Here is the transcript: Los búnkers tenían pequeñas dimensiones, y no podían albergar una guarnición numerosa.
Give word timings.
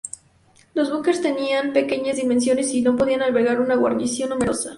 Los 0.73 0.89
búnkers 0.91 1.21
tenían 1.21 1.73
pequeñas 1.73 2.15
dimensiones, 2.15 2.73
y 2.73 2.81
no 2.81 2.97
podían 2.97 3.21
albergar 3.21 3.61
una 3.61 3.75
guarnición 3.75 4.31
numerosa. 4.31 4.69